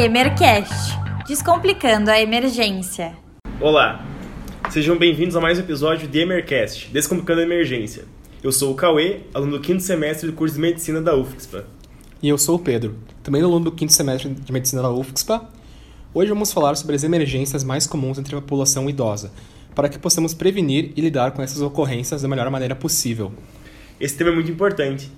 [0.00, 3.16] Emercast Descomplicando a Emergência.
[3.60, 4.06] Olá,
[4.70, 8.04] sejam bem-vindos a mais um episódio de Emercast Descomplicando a Emergência.
[8.40, 11.66] Eu sou o Cauê, aluno do quinto semestre do curso de Medicina da UFSPA.
[12.22, 15.48] E eu sou o Pedro, também aluno do quinto semestre de Medicina da UFSPA.
[16.14, 19.32] Hoje vamos falar sobre as emergências mais comuns entre a população idosa,
[19.74, 23.32] para que possamos prevenir e lidar com essas ocorrências da melhor maneira possível.
[24.00, 25.10] Esse tema é muito importante.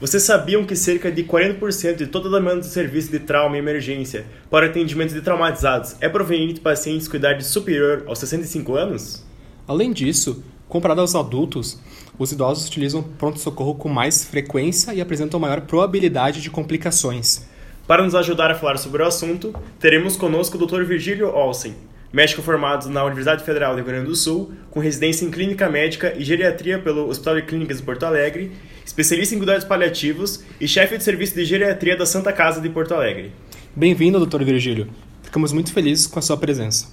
[0.00, 3.58] Vocês sabiam que cerca de 40% de toda a demanda do serviço de trauma e
[3.58, 9.26] emergência para atendimento de traumatizados é proveniente de pacientes com idade superior aos 65 anos?
[9.66, 11.80] Além disso, comparado aos adultos,
[12.16, 17.48] os idosos utilizam pronto-socorro com mais frequência e apresentam maior probabilidade de complicações.
[17.84, 20.84] Para nos ajudar a falar sobre o assunto, teremos conosco o Dr.
[20.84, 21.74] Virgílio Olsen,
[22.12, 26.14] médico formado na Universidade Federal do Rio Grande do Sul, com residência em Clínica Médica
[26.16, 28.52] e Geriatria pelo Hospital de Clínicas de Porto Alegre,
[28.84, 32.94] especialista em cuidados paliativos e chefe de serviço de geriatria da Santa Casa de Porto
[32.94, 33.32] Alegre.
[33.76, 34.42] Bem-vindo, Dr.
[34.42, 34.88] Virgílio.
[35.22, 36.88] Ficamos muito felizes com a sua presença.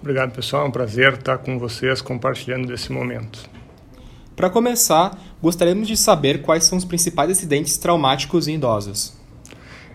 [0.00, 0.64] Obrigado, pessoal.
[0.64, 3.48] É um prazer estar com vocês compartilhando desse momento.
[4.34, 9.17] Para começar, gostaríamos de saber quais são os principais acidentes traumáticos em idosos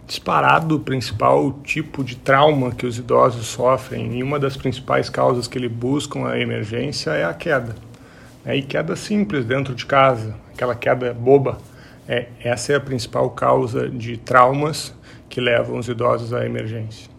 [0.06, 5.48] disparado o principal tipo de trauma que os idosos sofrem e uma das principais causas
[5.48, 7.76] que eles buscam a emergência é a queda.
[8.46, 11.58] É, e queda simples dentro de casa, aquela queda boba.
[12.08, 14.94] É, essa é a principal causa de traumas
[15.30, 17.10] que levam os idosos à emergência.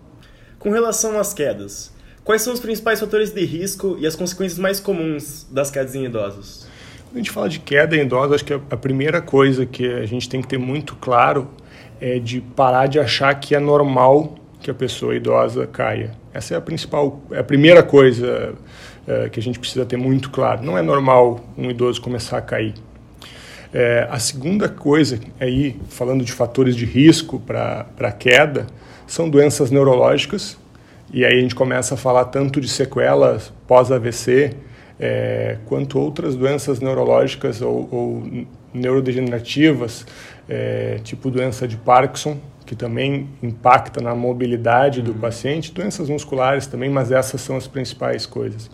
[0.58, 1.90] Com relação às quedas,
[2.22, 6.04] quais são os principais fatores de risco e as consequências mais comuns das quedas em
[6.04, 6.66] idosos?
[7.04, 10.04] Quando a gente fala de queda em idosos, acho que a primeira coisa que a
[10.04, 11.48] gente tem que ter muito claro
[12.00, 16.12] é de parar de achar que é normal que a pessoa idosa caia.
[16.32, 18.54] Essa é a principal, é a primeira coisa
[19.06, 20.62] é, que a gente precisa ter muito claro.
[20.62, 22.74] Não é normal um idoso começar a cair.
[23.72, 28.66] É, a segunda coisa, aí, falando de fatores de risco para queda,
[29.06, 30.56] são doenças neurológicas.
[31.12, 34.54] E aí a gente começa a falar tanto de sequelas pós-AVC,
[34.98, 40.06] é, quanto outras doenças neurológicas ou, ou neurodegenerativas,
[40.48, 45.18] é, tipo doença de Parkinson, que também impacta na mobilidade do uhum.
[45.18, 48.70] paciente, doenças musculares também, mas essas são as principais coisas.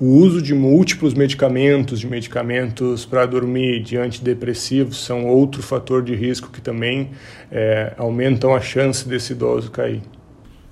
[0.00, 6.14] O uso de múltiplos medicamentos, de medicamentos para dormir, de antidepressivos, são outro fator de
[6.14, 7.10] risco que também
[7.52, 10.02] é, aumentam a chance desse idoso cair.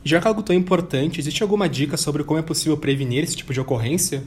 [0.04, 3.36] Já que é algo tão importante, existe alguma dica sobre como é possível prevenir esse
[3.36, 4.22] tipo de ocorrência?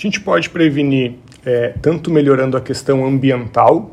[0.00, 3.90] Gente pode prevenir é, tanto melhorando a questão ambiental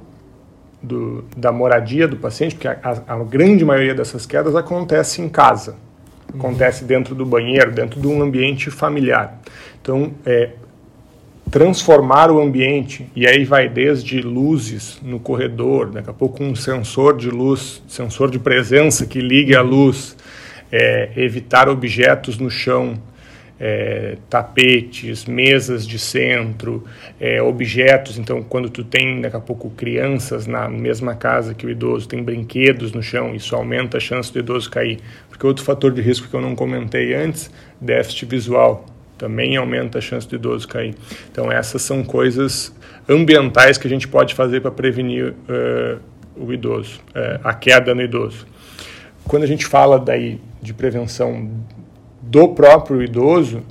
[0.82, 5.76] do, da moradia do paciente, porque a, a, grande maioria dessas quedas acontece em casa,
[6.34, 9.38] acontece dentro do banheiro, dentro de um ambiente familiar.
[9.82, 10.52] Então, é,
[11.52, 17.18] transformar o ambiente, e aí vai desde luzes no corredor, daqui a pouco um sensor
[17.18, 20.16] de luz, sensor de presença que ligue a luz,
[20.72, 22.98] é, evitar objetos no chão,
[23.60, 26.84] é, tapetes, mesas de centro,
[27.20, 28.18] é, objetos.
[28.18, 32.24] Então, quando tu tem daqui a pouco crianças na mesma casa que o idoso, tem
[32.24, 35.00] brinquedos no chão, isso aumenta a chance do idoso cair.
[35.30, 37.52] Porque outro fator de risco que eu não comentei antes,
[37.82, 38.86] déficit visual,
[39.18, 40.94] também aumenta a chance do idoso cair.
[41.32, 42.76] Então, essas são coisas
[43.10, 46.00] ambientais que a gente pode fazer para prevenir uh,
[46.36, 48.46] o idoso, uh, a queda no idoso.
[49.24, 51.50] Quando a gente fala daí de prevenção
[52.28, 53.64] do próprio idoso,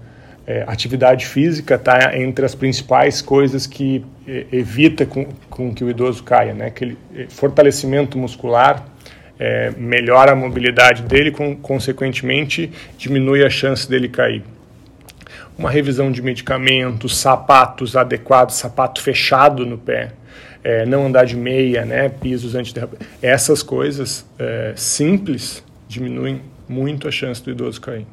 [0.47, 5.91] é, atividade física está entre as principais coisas que é, evita com, com, que o
[5.91, 6.67] idoso caia, né?
[6.67, 8.87] Aquele é, fortalecimento muscular
[9.39, 14.43] é, melhora a mobilidade dele, com, consequentemente diminui a chance dele cair.
[15.59, 20.12] Uma revisão de medicamentos, sapatos adequados, sapato fechado no pé,
[20.62, 22.09] é, não andar de meia, né?
[22.09, 23.06] Pisos antiderrapantes.
[23.21, 28.06] Essas coisas é, simples diminuem muito a chance do idoso cair.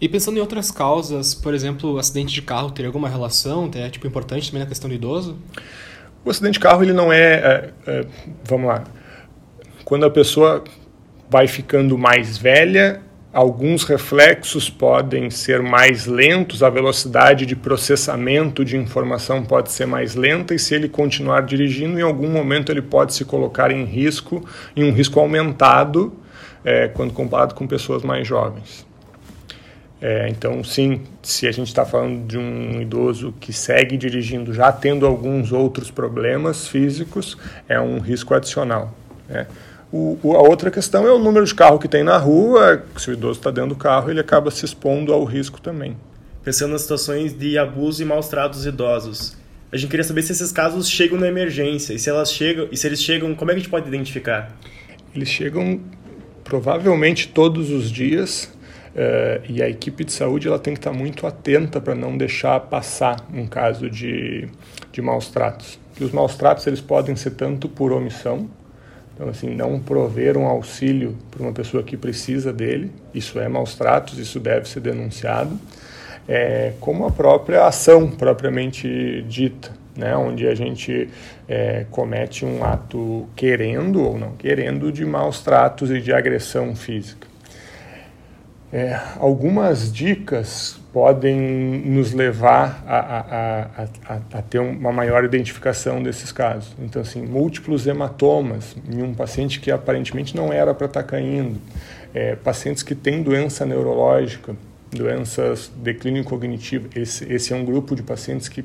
[0.00, 3.68] E pensando em outras causas, por exemplo, acidente de carro teria alguma relação?
[3.74, 5.36] É tipo importante também na questão do idoso?
[6.24, 8.06] O acidente de carro ele não é, é, é
[8.44, 8.84] vamos lá,
[9.84, 10.62] quando a pessoa
[11.30, 13.00] vai ficando mais velha,
[13.32, 20.14] alguns reflexos podem ser mais lentos, a velocidade de processamento de informação pode ser mais
[20.14, 24.46] lenta e se ele continuar dirigindo, em algum momento ele pode se colocar em risco,
[24.76, 26.12] em um risco aumentado,
[26.64, 28.87] é, quando comparado com pessoas mais jovens.
[30.00, 34.70] É, então, sim, se a gente está falando de um idoso que segue dirigindo já
[34.70, 37.36] tendo alguns outros problemas físicos,
[37.68, 38.94] é um risco adicional.
[39.28, 39.46] Né?
[39.90, 42.84] O, a outra questão é o número de carro que tem na rua.
[42.96, 45.96] Se o idoso está dentro do carro, ele acaba se expondo ao risco também.
[46.44, 49.36] Pensando nas situações de abuso e maus tratos idosos,
[49.72, 52.76] a gente queria saber se esses casos chegam na emergência e se elas chegam e
[52.76, 54.56] se eles chegam, como é que a gente pode identificar?
[55.14, 55.80] Eles chegam
[56.44, 58.50] provavelmente todos os dias
[58.98, 62.58] Uh, e a equipe de saúde ela tem que estar muito atenta para não deixar
[62.58, 64.48] passar um caso de,
[64.90, 65.78] de maus tratos.
[65.94, 68.50] Que os maus tratos eles podem ser tanto por omissão,
[69.14, 73.76] então assim não prover um auxílio para uma pessoa que precisa dele, isso é maus
[73.76, 75.56] tratos, isso deve ser denunciado,
[76.26, 81.08] é, como a própria ação propriamente dita, né, onde a gente
[81.46, 87.27] é, comete um ato querendo ou não querendo de maus tratos e de agressão física.
[88.70, 91.36] É, algumas dicas podem
[91.86, 93.84] nos levar a, a,
[94.14, 96.74] a, a, ter uma maior identificação desses casos.
[96.78, 101.58] Então, assim, múltiplos hematomas em um paciente que aparentemente não era para estar tá caindo,
[102.12, 104.54] é, pacientes que têm doença neurológica,
[104.90, 108.64] doenças declínio cognitivo, esse, esse é um grupo de pacientes que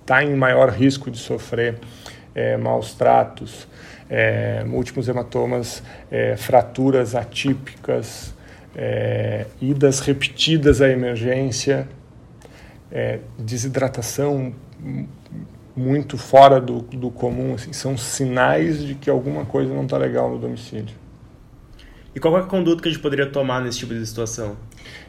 [0.00, 1.78] está em maior risco de sofrer
[2.34, 3.66] é, maus tratos,
[4.08, 8.35] é, múltiplos hematomas, é, fraturas atípicas,
[8.76, 11.88] é, idas repetidas à emergência,
[12.92, 14.54] é, desidratação
[15.74, 20.30] muito fora do, do comum, assim, são sinais de que alguma coisa não está legal
[20.30, 20.94] no domicílio.
[22.14, 24.56] E qual é a conduta que a gente poderia tomar nesse tipo de situação?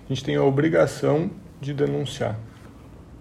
[0.05, 1.29] A gente tem a obrigação
[1.59, 2.37] de denunciar.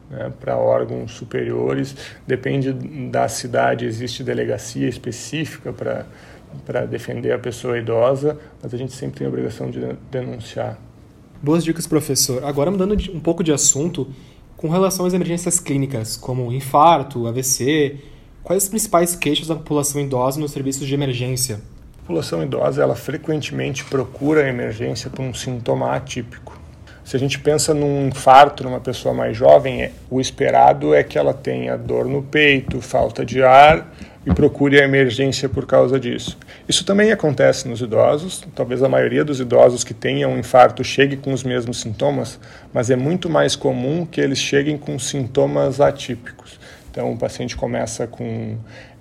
[0.08, 2.73] Né, para órgãos superiores, depende
[3.11, 6.06] da cidade, existe delegacia específica para
[6.64, 9.81] para defender a pessoa idosa, mas a gente sempre tem a obrigação de
[10.11, 10.79] denunciar.
[11.43, 12.44] Boas dicas, professor.
[12.44, 14.08] Agora mudando um pouco de assunto,
[14.56, 17.99] com relação às emergências clínicas, como infarto, AVC,
[18.43, 21.61] quais as principais queixas da população idosa nos serviços de emergência?
[21.99, 26.59] A população idosa, ela frequentemente procura a emergência por um sintoma atípico.
[27.06, 31.17] Se a gente pensa num infarto numa pessoa mais jovem, é, o esperado é que
[31.17, 33.94] ela tenha dor no peito, falta de ar,
[34.26, 36.37] e procure a emergência por causa disso.
[36.69, 41.17] Isso também acontece nos idosos, talvez a maioria dos idosos que tenham um infarto chegue
[41.17, 42.41] com os mesmos sintomas,
[42.75, 46.59] mas é muito mais comum que eles cheguem com sintomas atípicos.
[46.91, 48.56] Então o paciente começa com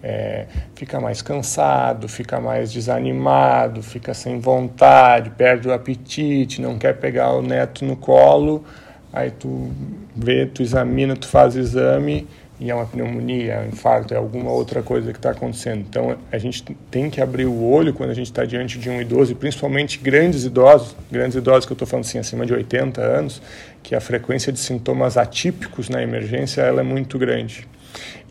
[0.08, 6.94] é, fica mais cansado, fica mais desanimado, fica sem vontade, perde o apetite, não quer
[6.98, 8.64] pegar o neto no colo,
[9.12, 9.72] aí tu
[10.16, 12.28] vê, tu examina, tu faz exame
[12.60, 15.84] e é uma pneumonia, é um infarto, é alguma outra coisa que está acontecendo.
[15.90, 19.02] Então a gente tem que abrir o olho quando a gente está diante de um
[19.02, 23.02] idoso, e principalmente grandes idosos, grandes idosos que eu estou falando assim, acima de 80
[23.02, 23.42] anos,
[23.82, 27.68] que a frequência de sintomas atípicos na emergência ela é muito grande.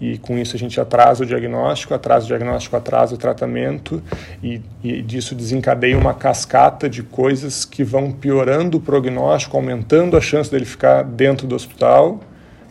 [0.01, 4.03] E com isso a gente atrasa o diagnóstico, atrasa o diagnóstico, atrasa o tratamento,
[4.43, 10.21] e, e disso desencadeia uma cascata de coisas que vão piorando o prognóstico, aumentando a
[10.21, 12.21] chance dele ficar dentro do hospital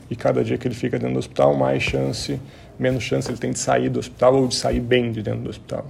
[0.09, 2.39] e cada dia que ele fica dentro do hospital, mais chance,
[2.77, 5.49] menos chance ele tem de sair do hospital ou de sair bem de dentro do
[5.49, 5.87] hospital.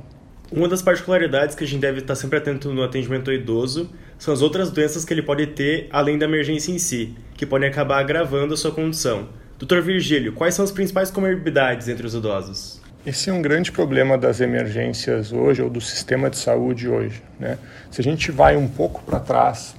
[0.51, 3.89] Uma das particularidades que a gente deve estar sempre atento no atendimento ao idoso
[4.19, 7.67] são as outras doenças que ele pode ter além da emergência em si, que podem
[7.67, 9.27] acabar agravando a sua condição.
[9.59, 12.81] Doutor Virgílio, quais são as principais comorbidades entre os idosos?
[13.05, 17.21] Esse é um grande problema das emergências hoje, ou do sistema de saúde hoje.
[17.39, 17.57] Né?
[17.91, 19.75] Se a gente vai um pouco para trás,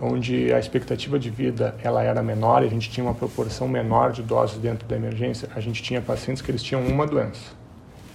[0.00, 4.12] onde a expectativa de vida ela era menor e a gente tinha uma proporção menor
[4.12, 7.56] de idosos dentro da emergência, a gente tinha pacientes que eles tinham uma doença.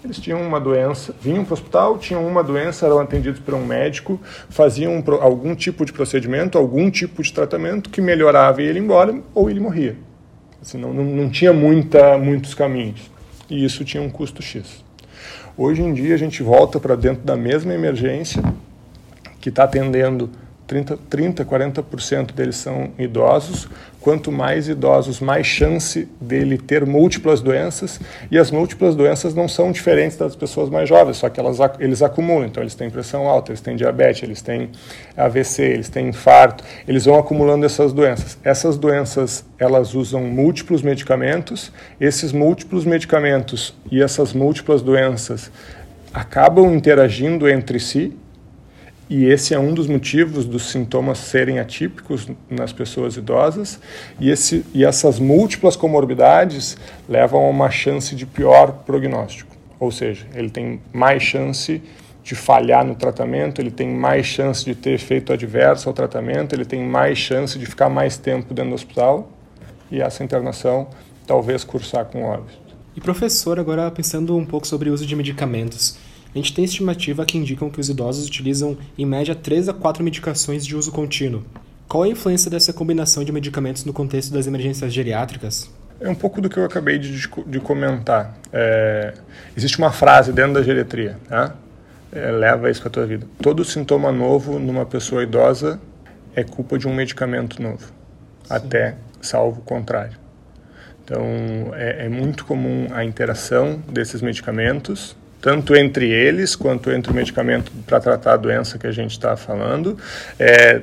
[0.03, 3.65] Eles tinham uma doença, vinham para o hospital, tinham uma doença, eram atendidos por um
[3.65, 4.19] médico,
[4.49, 9.49] faziam algum tipo de procedimento, algum tipo de tratamento que melhorava e ele embora ou
[9.49, 9.95] ele morria.
[10.61, 13.09] Assim, não, não, não tinha muita, muitos caminhos.
[13.49, 14.83] E isso tinha um custo X.
[15.57, 18.41] Hoje em dia a gente volta para dentro da mesma emergência
[19.39, 20.29] que está atendendo
[20.71, 23.67] 30, 30 40% deles são idosos.
[23.99, 27.99] Quanto mais idosos, mais chance dele ter múltiplas doenças.
[28.31, 32.01] E as múltiplas doenças não são diferentes das pessoas mais jovens, só que elas, eles
[32.01, 32.45] acumulam.
[32.45, 34.69] Então, eles têm pressão alta, eles têm diabetes, eles têm
[35.17, 36.63] AVC, eles têm infarto.
[36.87, 38.39] Eles vão acumulando essas doenças.
[38.41, 41.69] Essas doenças, elas usam múltiplos medicamentos.
[41.99, 45.51] Esses múltiplos medicamentos e essas múltiplas doenças
[46.13, 48.17] acabam interagindo entre si
[49.11, 53.77] e esse é um dos motivos dos sintomas serem atípicos nas pessoas idosas,
[54.17, 56.77] e, esse, e essas múltiplas comorbidades
[57.09, 59.53] levam a uma chance de pior prognóstico.
[59.77, 61.83] Ou seja, ele tem mais chance
[62.23, 66.63] de falhar no tratamento, ele tem mais chance de ter efeito adverso ao tratamento, ele
[66.63, 69.29] tem mais chance de ficar mais tempo dentro do hospital,
[69.91, 70.87] e essa internação
[71.27, 72.61] talvez cursar com óbito.
[72.95, 75.97] E professor, agora pensando um pouco sobre o uso de medicamentos,
[76.33, 80.03] a gente tem estimativa que indicam que os idosos utilizam em média 3 a 4
[80.03, 81.43] medicações de uso contínuo.
[81.87, 85.69] Qual a influência dessa combinação de medicamentos no contexto das emergências geriátricas?
[85.99, 88.37] É um pouco do que eu acabei de, de comentar.
[88.51, 89.13] É,
[89.55, 91.51] existe uma frase dentro da geriatria, né?
[92.11, 93.25] é, leva isso para a tua vida.
[93.41, 95.79] Todo sintoma novo numa pessoa idosa
[96.35, 97.85] é culpa de um medicamento novo,
[98.43, 98.53] Sim.
[98.53, 100.19] até salvo o contrário.
[101.03, 101.23] Então,
[101.73, 107.71] é, é muito comum a interação desses medicamentos, tanto entre eles quanto entre o medicamento
[107.85, 109.97] para tratar a doença que a gente está falando,
[110.39, 110.81] é,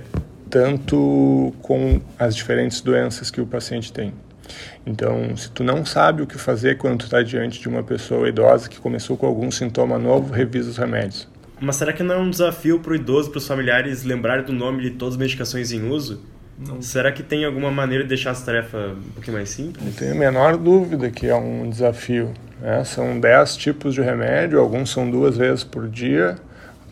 [0.51, 4.13] tanto com as diferentes doenças que o paciente tem.
[4.85, 8.29] Então, se tu não sabe o que fazer quando tu está diante de uma pessoa
[8.29, 11.29] idosa que começou com algum sintoma novo, revisa os remédios.
[11.61, 14.53] Mas será que não é um desafio para o idoso, para os familiares lembrarem do
[14.53, 16.23] nome de todas as medicações em uso?
[16.59, 16.83] Não.
[16.83, 19.85] Será que tem alguma maneira de deixar essa tarefa um pouquinho mais simples?
[19.85, 22.35] Não tenho a menor dúvida que é um desafio.
[22.61, 22.83] Né?
[22.85, 26.37] São 10 tipos de remédio, alguns são duas vezes por dia.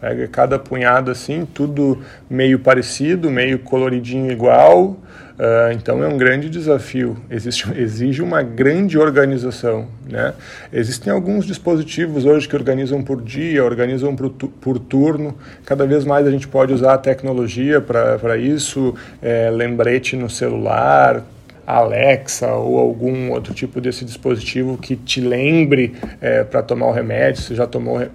[0.07, 1.99] Pega cada punhado assim, tudo
[2.31, 4.97] meio parecido, meio coloridinho igual.
[5.37, 9.89] Uh, então é um grande desafio, Existe, exige uma grande organização.
[10.09, 10.33] Né?
[10.73, 15.37] Existem alguns dispositivos hoje que organizam por dia, organizam por, por turno.
[15.65, 21.25] Cada vez mais a gente pode usar a tecnologia para isso, é, lembrete no celular,
[21.67, 27.43] Alexa ou algum outro tipo desse dispositivo que te lembre é, para tomar o remédio,
[27.43, 28.07] se já tomou,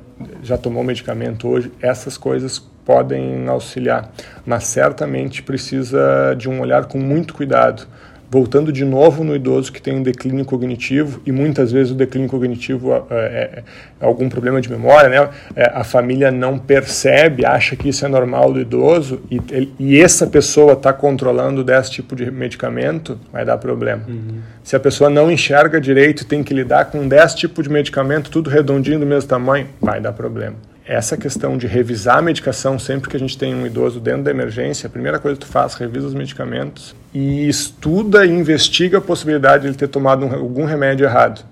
[0.41, 4.11] já tomou medicamento hoje, essas coisas podem auxiliar,
[4.45, 7.87] mas certamente precisa de um olhar com muito cuidado.
[8.33, 12.29] Voltando de novo no idoso que tem um declínio cognitivo, e muitas vezes o declínio
[12.29, 13.63] cognitivo é, é,
[13.99, 15.29] é algum problema de memória, né?
[15.53, 19.41] É, a família não percebe, acha que isso é normal do idoso, e,
[19.77, 24.03] e essa pessoa está controlando desse tipo de medicamento, vai dar problema.
[24.07, 24.39] Uhum.
[24.63, 28.31] Se a pessoa não enxerga direito e tem que lidar com 10 tipos de medicamento,
[28.31, 33.09] tudo redondinho do mesmo tamanho, vai dar problema essa questão de revisar a medicação sempre
[33.09, 35.73] que a gente tem um idoso dentro da emergência, a primeira coisa que tu faz,
[35.73, 40.65] revisa os medicamentos e estuda e investiga a possibilidade de ele ter tomado um, algum
[40.65, 41.45] remédio errado.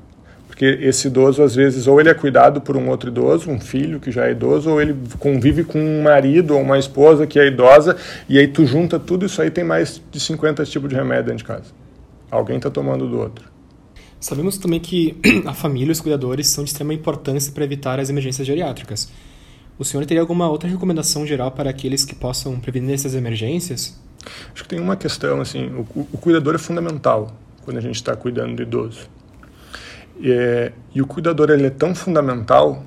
[0.46, 3.98] Porque esse idoso, às vezes, ou ele é cuidado por um outro idoso, um filho
[3.98, 7.48] que já é idoso, ou ele convive com um marido ou uma esposa que é
[7.48, 7.96] idosa,
[8.28, 11.38] e aí tu junta tudo isso aí, tem mais de 50 tipos de remédio dentro
[11.38, 11.72] de casa.
[12.30, 13.46] Alguém está tomando do outro.
[14.20, 15.16] Sabemos também que
[15.48, 19.10] a família e os cuidadores são de extrema importância para evitar as emergências geriátricas.
[19.80, 23.98] O senhor teria alguma outra recomendação geral para aqueles que possam prevenir essas emergências?
[24.54, 27.32] Acho que tem uma questão, assim, o, o cuidador é fundamental
[27.64, 29.10] quando a gente está cuidando do idoso.
[30.20, 32.84] E, o cuidador ele é tão fundamental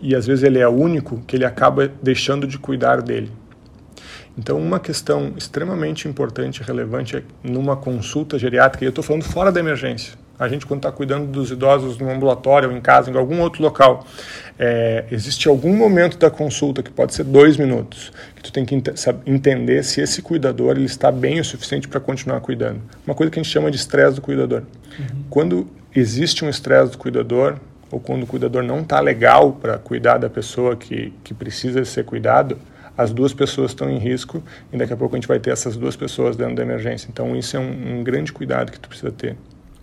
[0.00, 3.32] e às vezes ele é único que ele acaba deixando de cuidar dele.
[4.38, 9.24] Então, uma questão extremamente importante e relevante é numa consulta geriátrica, e eu estou falando
[9.24, 13.10] fora da emergência, a gente quando está cuidando dos idosos no ambulatório ou em casa,
[13.10, 14.06] em algum outro local,
[14.58, 18.74] é, existe algum momento da consulta, que pode ser dois minutos, que tu tem que
[18.74, 18.88] ent
[19.26, 22.80] entender se esse cuidador ele está bem o suficiente para continuar cuidando.
[23.06, 24.62] Uma coisa que a gente chama de estresse do cuidador.
[24.98, 25.24] Uhum.
[25.28, 27.56] Quando existe um estresse do cuidador,
[27.90, 32.04] ou quando o cuidador não está legal para cuidar da pessoa que, que precisa ser
[32.04, 32.58] cuidado,
[32.96, 34.42] as duas pessoas estão em risco
[34.72, 37.08] e daqui a pouco a gente vai ter essas duas pessoas dentro da emergência.
[37.10, 39.36] Então isso é um, um grande cuidado que tu precisa ter.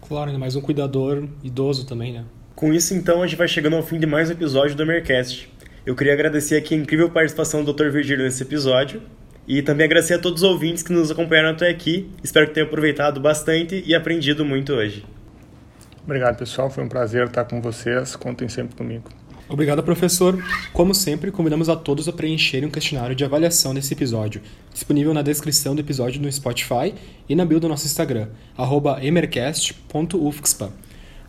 [0.08, 2.26] Claro, ainda mais um cuidador idoso também, né?
[2.56, 5.52] Com isso, então, a gente vai chegando ao fim de mais um episódio do Mercast.
[5.84, 7.90] Eu queria agradecer aqui a incrível participação do Dr.
[7.90, 9.02] Virgílio nesse episódio
[9.48, 12.08] e também agradecer a todos os ouvintes que nos acompanharam até aqui.
[12.24, 15.04] Espero que tenham aproveitado bastante e aprendido muito hoje.
[16.04, 16.70] Obrigado, pessoal.
[16.70, 18.16] Foi um prazer estar com vocês.
[18.16, 19.10] Contem sempre comigo.
[19.48, 20.44] Obrigado, professor.
[20.74, 24.42] Como sempre, convidamos a todos a preencherem um questionário de avaliação desse episódio,
[24.74, 26.94] disponível na descrição do episódio no Spotify
[27.30, 28.28] e na bio do nosso Instagram,
[29.02, 30.72] emercast.ufxpa,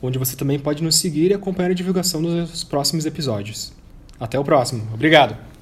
[0.03, 3.73] onde você também pode nos seguir e acompanhar a divulgação dos próximos episódios.
[4.19, 4.89] Até o próximo.
[4.95, 5.56] Obrigado!